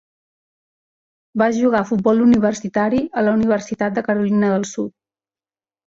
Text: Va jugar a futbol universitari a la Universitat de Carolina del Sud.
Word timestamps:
Va 1.41 1.49
jugar 1.59 1.83
a 1.85 1.87
futbol 1.91 2.25
universitari 2.29 3.05
a 3.23 3.27
la 3.29 3.37
Universitat 3.41 4.01
de 4.01 4.09
Carolina 4.11 4.55
del 4.57 4.71
Sud. 4.75 4.95